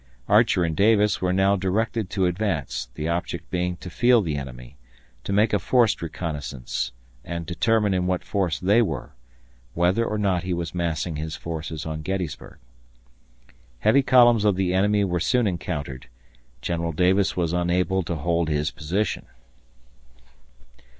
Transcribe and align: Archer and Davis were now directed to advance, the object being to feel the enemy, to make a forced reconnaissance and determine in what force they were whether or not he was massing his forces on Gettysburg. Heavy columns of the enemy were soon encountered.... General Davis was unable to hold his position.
Archer 0.27 0.63
and 0.63 0.75
Davis 0.75 1.21
were 1.21 1.31
now 1.31 1.55
directed 1.55 2.09
to 2.09 2.25
advance, 2.25 2.89
the 2.95 3.07
object 3.07 3.51
being 3.51 3.77
to 3.77 3.87
feel 3.87 4.23
the 4.23 4.35
enemy, 4.35 4.75
to 5.23 5.31
make 5.31 5.53
a 5.53 5.59
forced 5.59 6.01
reconnaissance 6.01 6.91
and 7.23 7.45
determine 7.45 7.93
in 7.93 8.07
what 8.07 8.23
force 8.23 8.57
they 8.59 8.81
were 8.81 9.13
whether 9.75 10.03
or 10.03 10.17
not 10.17 10.41
he 10.41 10.55
was 10.55 10.73
massing 10.73 11.17
his 11.17 11.35
forces 11.35 11.85
on 11.85 12.01
Gettysburg. 12.01 12.57
Heavy 13.81 14.01
columns 14.01 14.43
of 14.43 14.55
the 14.55 14.73
enemy 14.73 15.03
were 15.03 15.19
soon 15.19 15.45
encountered.... 15.45 16.07
General 16.63 16.93
Davis 16.93 17.37
was 17.37 17.53
unable 17.53 18.01
to 18.01 18.15
hold 18.15 18.49
his 18.49 18.71
position. 18.71 19.27